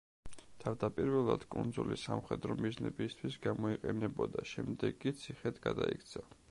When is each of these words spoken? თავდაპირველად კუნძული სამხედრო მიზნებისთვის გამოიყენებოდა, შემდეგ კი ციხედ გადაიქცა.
თავდაპირველად 0.61 1.43
კუნძული 1.55 1.97
სამხედრო 2.05 2.57
მიზნებისთვის 2.67 3.39
გამოიყენებოდა, 3.47 4.49
შემდეგ 4.55 5.01
კი 5.05 5.19
ციხედ 5.23 5.67
გადაიქცა. 5.69 6.31